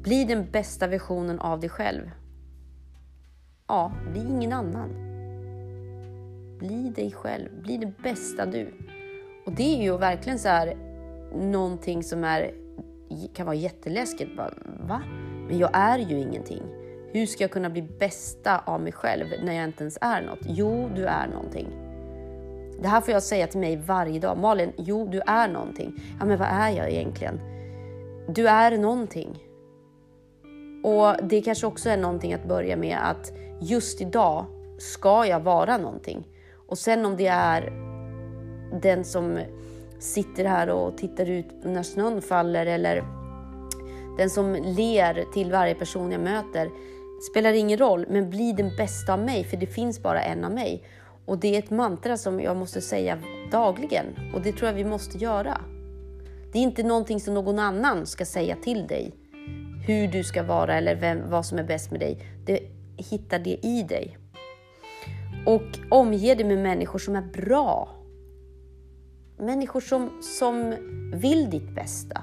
Bli 0.02 0.24
den 0.24 0.50
bästa 0.50 0.86
versionen 0.86 1.38
av 1.38 1.60
dig 1.60 1.70
själv. 1.70 2.10
Ja, 3.68 3.92
bli 4.12 4.20
ingen 4.20 4.52
annan. 4.52 4.88
Bli 6.58 6.92
dig 6.96 7.12
själv, 7.12 7.62
bli 7.62 7.76
det 7.76 8.02
bästa 8.02 8.46
du. 8.46 8.74
Och 9.46 9.52
det 9.52 9.78
är 9.78 9.82
ju 9.82 9.98
verkligen 9.98 10.38
så 10.38 10.48
här 10.48 10.91
någonting 11.34 12.02
som 12.02 12.24
är, 12.24 12.54
kan 13.34 13.46
vara 13.46 13.56
jätteläskigt. 13.56 14.30
Va? 14.80 15.02
Men 15.48 15.58
jag 15.58 15.70
är 15.72 15.98
ju 15.98 16.18
ingenting. 16.18 16.62
Hur 17.12 17.26
ska 17.26 17.44
jag 17.44 17.50
kunna 17.50 17.70
bli 17.70 17.82
bästa 17.82 18.58
av 18.58 18.80
mig 18.80 18.92
själv 18.92 19.26
när 19.44 19.52
jag 19.52 19.64
inte 19.64 19.82
ens 19.82 19.98
är 20.00 20.22
något? 20.22 20.38
Jo, 20.42 20.90
du 20.94 21.06
är 21.06 21.28
någonting. 21.28 21.66
Det 22.82 22.88
här 22.88 23.00
får 23.00 23.14
jag 23.14 23.22
säga 23.22 23.46
till 23.46 23.60
mig 23.60 23.76
varje 23.76 24.20
dag. 24.20 24.38
Malin, 24.38 24.72
jo, 24.76 25.08
du 25.08 25.20
är 25.26 25.48
någonting. 25.48 25.94
Ja, 26.20 26.24
men 26.26 26.38
vad 26.38 26.48
är 26.48 26.70
jag 26.70 26.90
egentligen? 26.90 27.40
Du 28.28 28.48
är 28.48 28.78
någonting. 28.78 29.38
Och 30.84 31.28
det 31.28 31.40
kanske 31.40 31.66
också 31.66 31.90
är 31.90 31.96
någonting 31.96 32.34
att 32.34 32.48
börja 32.48 32.76
med 32.76 32.98
att 33.02 33.32
just 33.60 34.00
idag 34.00 34.46
ska 34.78 35.26
jag 35.26 35.40
vara 35.40 35.78
någonting. 35.78 36.26
Och 36.68 36.78
sen 36.78 37.06
om 37.06 37.16
det 37.16 37.26
är 37.26 37.72
den 38.82 39.04
som 39.04 39.38
sitter 40.02 40.44
här 40.44 40.70
och 40.70 40.98
tittar 40.98 41.30
ut 41.30 41.46
när 41.62 41.82
snön 41.82 42.22
faller 42.22 42.66
eller 42.66 43.04
den 44.18 44.30
som 44.30 44.52
ler 44.52 45.32
till 45.32 45.52
varje 45.52 45.74
person 45.74 46.12
jag 46.12 46.20
möter. 46.20 46.70
Spelar 47.30 47.52
ingen 47.52 47.78
roll, 47.78 48.06
men 48.08 48.30
bli 48.30 48.52
den 48.52 48.76
bästa 48.76 49.12
av 49.12 49.18
mig, 49.18 49.44
för 49.44 49.56
det 49.56 49.66
finns 49.66 50.02
bara 50.02 50.22
en 50.22 50.44
av 50.44 50.52
mig. 50.52 50.84
Och 51.24 51.38
det 51.38 51.54
är 51.54 51.58
ett 51.58 51.70
mantra 51.70 52.16
som 52.16 52.40
jag 52.40 52.56
måste 52.56 52.80
säga 52.80 53.18
dagligen 53.50 54.06
och 54.34 54.42
det 54.42 54.52
tror 54.52 54.68
jag 54.68 54.74
vi 54.74 54.84
måste 54.84 55.18
göra. 55.18 55.60
Det 56.52 56.58
är 56.58 56.62
inte 56.62 56.82
någonting 56.82 57.20
som 57.20 57.34
någon 57.34 57.58
annan 57.58 58.06
ska 58.06 58.24
säga 58.24 58.56
till 58.56 58.86
dig, 58.86 59.14
hur 59.86 60.08
du 60.08 60.24
ska 60.24 60.42
vara 60.42 60.76
eller 60.76 60.96
vem, 60.96 61.30
vad 61.30 61.46
som 61.46 61.58
är 61.58 61.64
bäst 61.64 61.90
med 61.90 62.00
dig. 62.00 62.18
Det, 62.46 62.60
hitta 62.96 63.38
det 63.38 63.66
i 63.66 63.82
dig. 63.82 64.18
Och 65.46 65.78
omge 65.90 66.34
dig 66.34 66.44
med 66.44 66.58
människor 66.58 66.98
som 66.98 67.16
är 67.16 67.22
bra. 67.22 68.01
Människor 69.36 69.80
som, 69.80 70.22
som 70.22 70.74
vill 71.14 71.50
ditt 71.50 71.74
bästa. 71.74 72.22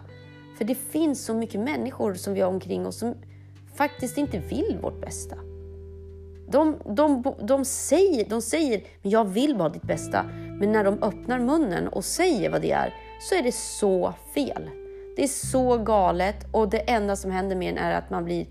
För 0.57 0.65
det 0.65 0.75
finns 0.75 1.25
så 1.25 1.33
mycket 1.33 1.61
människor 1.61 2.13
som 2.13 2.33
vi 2.33 2.41
har 2.41 2.49
omkring 2.49 2.85
oss 2.85 2.97
som 2.97 3.15
faktiskt 3.75 4.17
inte 4.17 4.39
vill 4.39 4.77
vårt 4.81 5.01
bästa. 5.01 5.35
De, 6.47 6.77
de, 6.85 7.35
de, 7.41 7.65
säger, 7.65 8.29
de 8.29 8.41
säger, 8.41 8.83
men 9.01 9.11
jag 9.11 9.25
vill 9.25 9.55
bara 9.57 9.69
ditt 9.69 9.83
bästa. 9.83 10.23
Men 10.59 10.71
när 10.71 10.83
de 10.83 11.03
öppnar 11.03 11.39
munnen 11.39 11.87
och 11.87 12.05
säger 12.05 12.49
vad 12.49 12.61
det 12.61 12.71
är, 12.71 12.93
så 13.21 13.35
är 13.35 13.43
det 13.43 13.55
så 13.55 14.13
fel. 14.33 14.69
Det 15.15 15.23
är 15.23 15.27
så 15.27 15.77
galet 15.77 16.45
och 16.51 16.69
det 16.69 16.79
enda 16.79 17.15
som 17.15 17.31
händer 17.31 17.55
med 17.55 17.69
en 17.69 17.77
är 17.77 17.97
att 17.97 18.09
man 18.09 18.25
blir 18.25 18.47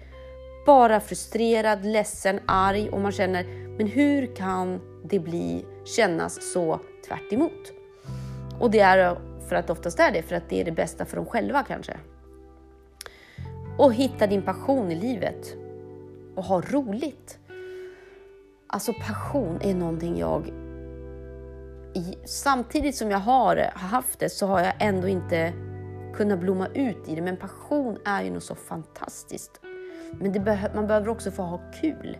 bara 0.67 1.00
frustrerad, 1.00 1.87
ledsen, 1.87 2.41
arg 2.47 2.91
och 2.91 3.00
man 3.00 3.12
känner, 3.12 3.45
men 3.79 3.87
hur 3.87 4.37
kan 4.37 4.81
det 5.05 5.19
bli, 5.19 5.65
kännas 5.85 6.53
så 6.53 6.81
tvärt 7.09 7.33
emot? 7.33 7.78
Och 8.61 8.71
det 8.71 8.81
är 8.81 9.19
för 9.49 9.57
att 9.57 9.71
oftast 9.71 10.00
är 10.00 10.12
det 10.12 10.23
för 10.23 10.37
att 10.37 10.49
det 10.49 10.61
är 10.61 10.65
det 10.65 10.73
bästa 10.73 11.05
för 11.05 11.17
dem 11.17 11.27
själva 11.27 11.62
kanske. 11.62 11.97
Och 13.79 13.95
hitta 13.95 14.27
din 14.27 14.43
passion 14.43 14.91
i 14.93 14.95
livet. 14.95 15.57
Och 16.35 16.45
ha 16.45 16.61
roligt. 16.61 17.38
Alltså 18.67 18.93
passion 18.93 19.59
är 19.61 19.75
någonting 19.75 20.19
jag... 20.19 20.53
Samtidigt 22.25 22.97
som 22.97 23.11
jag 23.11 23.19
har 23.19 23.71
haft 23.75 24.19
det 24.19 24.31
så 24.31 24.47
har 24.47 24.61
jag 24.61 24.73
ändå 24.79 25.09
inte 25.09 25.53
kunnat 26.15 26.38
blomma 26.38 26.67
ut 26.67 27.09
i 27.09 27.15
det. 27.15 27.23
Men 27.23 27.37
passion 27.37 27.99
är 28.05 28.23
ju 28.23 28.31
något 28.31 28.43
så 28.43 28.55
fantastiskt. 28.55 29.61
Men 30.21 30.45
beh 30.45 30.75
man 30.75 30.87
behöver 30.87 31.09
också 31.09 31.31
få 31.31 31.43
ha 31.43 31.61
kul. 31.81 32.19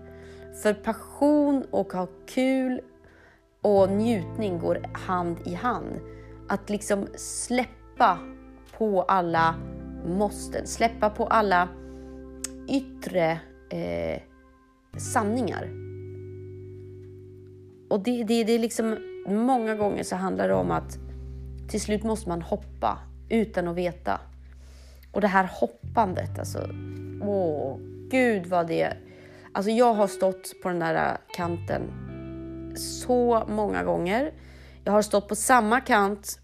För 0.63 0.75
passion 0.75 1.65
och 1.71 1.93
ha 1.93 2.07
kul 2.27 2.81
och 3.63 3.91
njutning 3.91 4.59
går 4.59 4.81
hand 4.93 5.37
i 5.45 5.55
hand 5.55 6.01
att 6.49 6.71
liksom 6.71 7.07
släppa 7.17 8.19
på 8.79 9.03
alla 9.03 9.55
måsten, 10.07 10.67
släppa 10.67 11.11
på 11.11 11.27
alla 11.27 11.69
yttre 12.69 13.41
eh, 13.71 14.23
sanningar. 14.99 15.69
Och 17.91 18.01
det, 18.03 18.25
det, 18.25 18.45
det 18.45 18.53
är 18.53 18.59
liksom, 18.59 18.97
många 19.27 19.75
gånger 19.75 20.03
så 20.03 20.17
handlar 20.17 20.49
det 20.49 20.55
om 20.55 20.71
att 20.71 20.99
till 21.69 21.81
slut 21.81 22.05
måste 22.05 22.29
man 22.29 22.43
hoppa 22.43 22.99
utan 23.29 23.69
att 23.69 23.77
veta. 23.77 24.21
Och 25.13 25.21
det 25.21 25.27
här 25.27 25.51
hoppandet, 25.61 26.39
alltså, 26.39 26.59
åh 27.23 27.79
gud 28.11 28.47
vad 28.47 28.67
det... 28.67 28.97
Alltså 29.53 29.71
jag 29.71 29.95
har 29.95 30.07
stått 30.07 30.61
på 30.63 30.69
den 30.69 30.79
där 30.79 31.17
kanten 31.37 31.83
så 32.77 33.45
många 33.49 33.85
gånger. 33.85 34.33
Jag 34.89 34.93
har 34.93 35.03
stått 35.03 35.29
på 35.29 35.35
samma 35.35 35.81
kant 35.81 36.41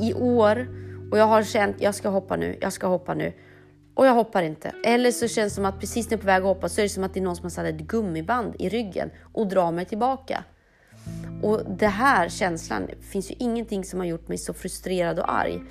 i 0.00 0.14
år 0.14 0.68
och 1.10 1.18
jag 1.18 1.26
har 1.26 1.42
känt 1.42 1.76
jag 1.80 1.94
ska 1.94 2.08
hoppa 2.08 2.36
nu, 2.36 2.58
jag 2.60 2.72
ska 2.72 2.86
hoppa 2.86 3.14
nu. 3.14 3.32
Och 3.94 4.06
jag 4.06 4.14
hoppar 4.14 4.42
inte. 4.42 4.72
Eller 4.84 5.10
så 5.10 5.28
känns 5.28 5.52
det 5.52 5.54
som 5.54 5.64
att 5.64 5.80
precis 5.80 6.06
när 6.06 6.12
jag 6.12 6.18
är 6.18 6.22
på 6.22 6.26
väg 6.26 6.42
att 6.42 6.48
hoppa 6.48 6.68
så 6.68 6.80
är 6.80 6.82
det 6.82 6.88
som 6.88 7.04
att 7.04 7.14
det 7.14 7.20
är 7.20 7.24
någon 7.24 7.36
som 7.36 7.44
har 7.44 7.50
satt 7.50 7.66
ett 7.66 7.80
gummiband 7.80 8.54
i 8.58 8.68
ryggen 8.68 9.10
och 9.32 9.46
drar 9.46 9.72
mig 9.72 9.84
tillbaka. 9.84 10.44
Och 11.42 11.60
det 11.78 11.86
här 11.86 12.28
känslan, 12.28 12.88
finns 13.00 13.30
ju 13.30 13.34
ingenting 13.38 13.84
som 13.84 13.98
har 13.98 14.06
gjort 14.06 14.28
mig 14.28 14.38
så 14.38 14.52
frustrerad 14.52 15.18
och 15.18 15.32
arg. 15.32 15.62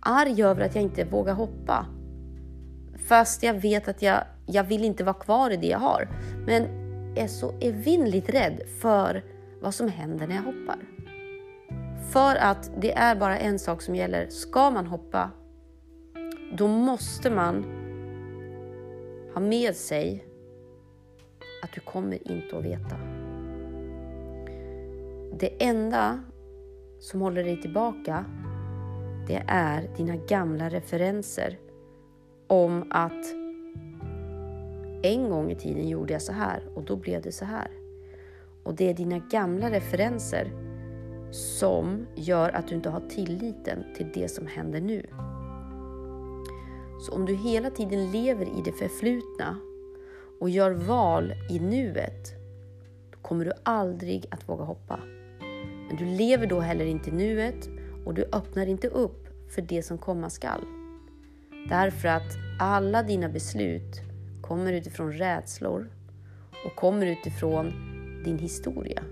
Arg 0.00 0.42
över 0.42 0.64
att 0.64 0.74
jag 0.74 0.84
inte 0.84 1.04
vågar 1.04 1.34
hoppa. 1.34 1.86
Fast 3.08 3.42
jag 3.42 3.54
vet 3.54 3.88
att 3.88 4.02
jag, 4.02 4.24
jag 4.46 4.64
vill 4.64 4.84
inte 4.84 5.04
vara 5.04 5.14
kvar 5.14 5.50
i 5.50 5.56
det 5.56 5.68
jag 5.68 5.78
har. 5.78 6.08
Men 6.46 6.62
är 7.16 7.26
så 7.26 7.58
evinnerligt 7.60 8.28
rädd 8.28 8.62
för 8.80 9.24
vad 9.60 9.74
som 9.74 9.88
händer 9.88 10.26
när 10.26 10.34
jag 10.34 10.42
hoppar. 10.42 10.99
För 12.12 12.36
att 12.36 12.70
det 12.76 12.92
är 12.92 13.16
bara 13.16 13.38
en 13.38 13.58
sak 13.58 13.82
som 13.82 13.94
gäller. 13.94 14.28
Ska 14.28 14.70
man 14.70 14.86
hoppa, 14.86 15.30
då 16.56 16.68
måste 16.68 17.30
man 17.30 17.64
ha 19.34 19.40
med 19.40 19.76
sig 19.76 20.24
att 21.62 21.72
du 21.72 21.80
kommer 21.80 22.30
inte 22.30 22.58
att 22.58 22.64
veta. 22.64 22.96
Det 25.38 25.64
enda 25.64 26.22
som 27.00 27.20
håller 27.20 27.44
dig 27.44 27.60
tillbaka, 27.60 28.24
det 29.26 29.42
är 29.46 29.90
dina 29.96 30.16
gamla 30.16 30.68
referenser 30.68 31.58
om 32.46 32.84
att 32.90 33.34
en 35.02 35.30
gång 35.30 35.50
i 35.50 35.54
tiden 35.54 35.88
gjorde 35.88 36.12
jag 36.12 36.22
så 36.22 36.32
här 36.32 36.62
och 36.74 36.82
då 36.82 36.96
blev 36.96 37.22
det 37.22 37.32
så 37.32 37.44
här. 37.44 37.70
Och 38.62 38.74
det 38.74 38.90
är 38.90 38.94
dina 38.94 39.18
gamla 39.18 39.70
referenser 39.70 40.69
som 41.30 42.06
gör 42.14 42.50
att 42.50 42.68
du 42.68 42.74
inte 42.74 42.90
har 42.90 43.00
tilliten 43.00 43.84
till 43.96 44.10
det 44.14 44.28
som 44.28 44.46
händer 44.46 44.80
nu. 44.80 45.06
Så 47.00 47.12
om 47.12 47.26
du 47.26 47.34
hela 47.34 47.70
tiden 47.70 48.10
lever 48.10 48.46
i 48.46 48.62
det 48.64 48.72
förflutna 48.72 49.56
och 50.40 50.50
gör 50.50 50.70
val 50.70 51.32
i 51.50 51.58
nuet, 51.58 52.34
då 53.10 53.18
kommer 53.18 53.44
du 53.44 53.52
aldrig 53.62 54.26
att 54.30 54.48
våga 54.48 54.64
hoppa. 54.64 55.00
Men 55.88 55.96
du 55.96 56.04
lever 56.04 56.46
då 56.46 56.60
heller 56.60 56.84
inte 56.84 57.10
i 57.10 57.12
nuet 57.12 57.68
och 58.06 58.14
du 58.14 58.24
öppnar 58.32 58.66
inte 58.66 58.88
upp 58.88 59.28
för 59.54 59.62
det 59.62 59.82
som 59.82 59.98
komma 59.98 60.30
skall. 60.30 60.64
Därför 61.68 62.08
att 62.08 62.36
alla 62.60 63.02
dina 63.02 63.28
beslut 63.28 64.00
kommer 64.40 64.72
utifrån 64.72 65.12
rädslor 65.12 65.90
och 66.66 66.76
kommer 66.76 67.06
utifrån 67.06 67.72
din 68.24 68.38
historia. 68.38 69.02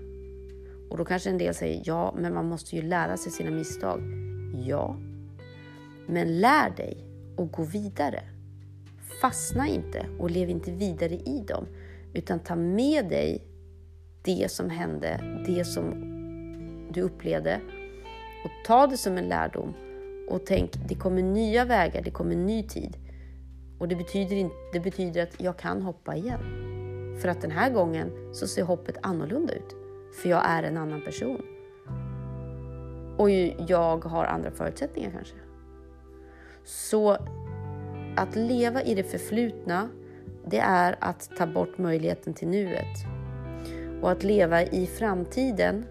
Och 0.89 0.97
då 0.97 1.05
kanske 1.05 1.29
en 1.29 1.37
del 1.37 1.53
säger, 1.53 1.81
ja, 1.85 2.13
men 2.17 2.33
man 2.33 2.45
måste 2.45 2.75
ju 2.75 2.81
lära 2.81 3.17
sig 3.17 3.31
sina 3.31 3.51
misstag. 3.51 4.01
Ja, 4.67 4.97
men 6.07 6.39
lär 6.39 6.69
dig 6.69 7.05
och 7.35 7.51
gå 7.51 7.63
vidare. 7.63 8.23
Fastna 9.21 9.67
inte 9.67 10.05
och 10.19 10.31
lev 10.31 10.49
inte 10.49 10.71
vidare 10.71 11.13
i 11.13 11.43
dem, 11.47 11.65
utan 12.13 12.39
ta 12.39 12.55
med 12.55 13.09
dig 13.09 13.43
det 14.23 14.51
som 14.51 14.69
hände, 14.69 15.43
det 15.47 15.65
som 15.65 15.93
du 16.91 17.01
upplevde 17.01 17.61
och 18.45 18.51
ta 18.65 18.87
det 18.87 18.97
som 18.97 19.17
en 19.17 19.25
lärdom 19.25 19.73
och 20.29 20.45
tänk, 20.45 20.71
det 20.87 20.95
kommer 20.95 21.21
nya 21.21 21.65
vägar, 21.65 22.01
det 22.01 22.11
kommer 22.11 22.35
ny 22.35 22.63
tid. 22.63 22.97
Och 23.79 23.87
det 23.87 23.95
betyder, 23.95 24.35
inte, 24.35 24.55
det 24.73 24.79
betyder 24.79 25.23
att 25.23 25.41
jag 25.41 25.57
kan 25.57 25.81
hoppa 25.81 26.15
igen. 26.15 26.39
För 27.21 27.29
att 27.29 27.41
den 27.41 27.51
här 27.51 27.71
gången 27.71 28.33
så 28.33 28.47
ser 28.47 28.63
hoppet 28.63 28.97
annorlunda 29.01 29.53
ut. 29.53 29.75
För 30.11 30.29
jag 30.29 30.41
är 30.45 30.63
en 30.63 30.77
annan 30.77 31.01
person. 31.01 31.41
Och 33.17 33.29
jag 33.69 34.05
har 34.05 34.25
andra 34.25 34.51
förutsättningar 34.51 35.11
kanske. 35.11 35.35
Så 36.63 37.17
att 38.15 38.35
leva 38.35 38.81
i 38.81 38.95
det 38.95 39.03
förflutna, 39.03 39.89
det 40.45 40.59
är 40.59 40.95
att 40.99 41.29
ta 41.37 41.47
bort 41.47 41.77
möjligheten 41.77 42.33
till 42.33 42.47
nuet. 42.47 42.97
Och 44.01 44.11
att 44.11 44.23
leva 44.23 44.63
i 44.63 44.87
framtiden, 44.87 45.85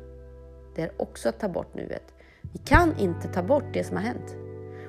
det 0.76 0.83
är 0.83 1.02
också 1.02 1.28
att 1.28 1.40
ta 1.40 1.48
bort 1.48 1.74
nuet. 1.74 2.14
Vi 2.52 2.59
kan 2.59 2.98
inte 2.98 3.28
ta 3.28 3.42
bort 3.42 3.64
det 3.72 3.85
som 3.85 3.96
har 3.96 4.04
hänt. 4.04 4.37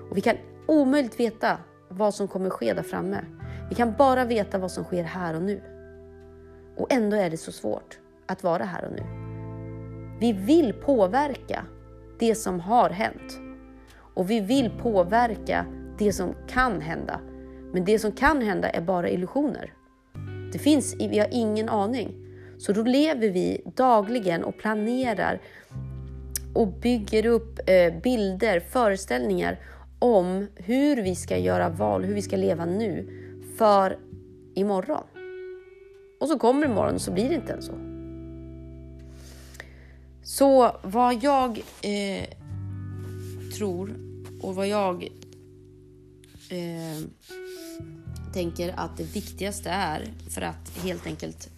Och 0.10 0.18
vi 0.18 0.22
kan 0.22 0.36
omöjligt 0.68 1.20
veta 1.20 1.58
vad 1.90 2.14
som 2.14 2.28
kommer 2.28 2.50
ske 2.50 2.74
där 2.74 2.84
framme. 2.84 3.26
Vi 3.70 3.76
kan 3.76 3.94
bara 3.98 4.26
veta 4.26 4.58
vad 4.58 4.72
som 4.72 4.84
sker 4.84 5.04
här 5.04 5.36
och 5.36 5.42
nu. 5.42 5.62
Och 6.78 6.94
ändå 6.94 7.18
är 7.18 7.30
det 7.30 7.38
så 7.38 7.52
svårt 7.52 8.00
att 8.26 8.44
vara 8.44 8.64
här 8.64 8.86
och 8.86 8.92
nu. 8.92 9.19
Vi 10.20 10.34
vill 10.34 10.74
påverka 10.74 11.66
det 12.20 12.36
som 12.36 12.60
har 12.60 12.90
hänt. 12.90 13.40
Och 14.14 14.30
vi 14.30 14.40
vill 14.40 14.70
påverka 14.70 15.66
det 15.98 16.14
som 16.14 16.36
kan 16.48 16.82
hända. 16.82 17.20
Men 17.74 17.86
det 17.86 18.00
som 18.00 18.12
kan 18.12 18.42
hända 18.42 18.70
är 18.70 18.82
bara 18.82 19.10
illusioner. 19.10 19.74
Det 20.54 20.60
finns, 20.60 20.96
vi 21.00 21.20
har 21.20 21.28
ingen 21.32 21.70
aning. 21.70 22.16
Så 22.58 22.72
då 22.74 22.84
lever 22.84 23.30
vi 23.30 23.62
dagligen 23.76 24.44
och 24.44 24.58
planerar 24.58 25.42
och 26.54 26.68
bygger 26.68 27.26
upp 27.26 27.60
eh, 27.70 28.02
bilder, 28.02 28.60
föreställningar 28.60 29.60
om 30.00 30.48
hur 30.56 31.02
vi 31.02 31.16
ska 31.16 31.38
göra 31.38 31.70
val, 31.70 32.04
hur 32.04 32.14
vi 32.14 32.22
ska 32.22 32.38
leva 32.38 32.66
nu 32.66 33.10
för 33.58 33.98
imorgon. 34.56 35.04
Och 36.20 36.28
så 36.28 36.40
kommer 36.40 36.66
imorgon 36.66 37.00
så 37.00 37.12
blir 37.12 37.30
det 37.30 37.36
inte 37.36 37.52
ens 37.52 37.66
så. 37.66 37.89
Så 40.24 40.80
vad 40.84 41.24
jag 41.24 41.62
eh, 41.82 42.30
tror 43.58 43.96
och 44.42 44.56
vad 44.56 44.68
jag 44.68 45.04
eh, 46.50 47.04
tänker 48.34 48.74
att 48.78 48.98
det 48.98 49.04
viktigaste 49.04 49.70
är 49.70 50.14
för 50.30 50.42
att 50.42 50.78
helt 50.84 51.06
enkelt 51.06 51.50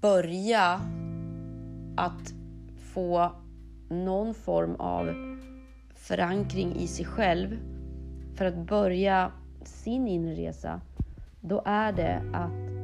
börja 0.00 0.80
att 1.96 2.32
få 2.92 3.32
någon 3.88 4.34
form 4.34 4.74
av 4.74 5.14
förankring 5.94 6.76
i 6.76 6.86
sig 6.86 7.06
själv. 7.06 7.58
För 8.34 8.44
att 8.44 8.66
börja 8.66 9.32
sin 9.64 10.08
inre 10.08 10.34
resa, 10.34 10.80
då 11.40 11.62
är 11.64 11.92
det 11.92 12.22
att 12.32 12.74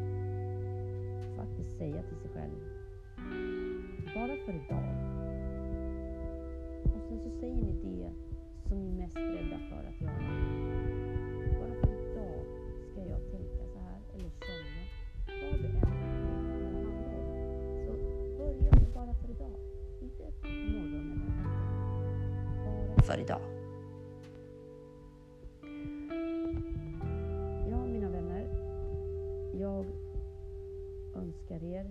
faktiskt 1.36 1.78
säga 1.78 2.02
till 2.02 2.19
för 4.50 4.56
idag. 4.56 4.84
Och 6.94 7.00
sen 7.08 7.18
så 7.20 7.30
säger 7.40 7.54
ni 7.54 7.72
det 7.72 8.12
som 8.68 8.78
ni 8.78 8.88
är 8.88 8.96
mest 9.02 9.16
rädda 9.16 9.58
för 9.68 9.88
att 9.88 10.00
göra. 10.00 10.12
Bara 11.60 11.74
för 11.80 11.92
idag 12.10 12.44
ska 12.92 13.00
jag 13.00 13.30
tänka 13.30 13.64
så 13.72 13.78
här 13.78 14.00
eller 14.14 14.30
känna 14.30 14.82
vad 15.52 15.60
det 15.60 15.68
än 15.68 15.76
handlar 15.76 16.16
om. 16.20 17.24
Så 17.86 17.92
börja 18.38 18.70
med 18.72 18.92
bara 18.94 19.14
för 19.14 19.30
idag, 19.30 19.56
inte 20.02 20.22
imorgon 20.48 20.94
eller 20.94 21.14
imorgon. 21.14 21.44
Bara 22.96 23.02
för 23.02 23.20
idag. 23.20 23.40
Ja, 27.70 27.86
mina 27.86 28.10
vänner. 28.10 28.46
Jag 29.54 29.86
önskar 31.14 31.64
er 31.64 31.86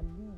skapa 0.00 0.16
liv 0.16 0.29